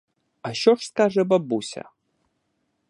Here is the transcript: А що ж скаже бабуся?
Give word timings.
А 0.41 0.53
що 0.53 0.75
ж 0.75 0.87
скаже 0.87 1.23
бабуся? 1.23 1.89